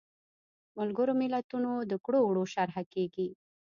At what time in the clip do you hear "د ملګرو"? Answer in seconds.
0.03-1.13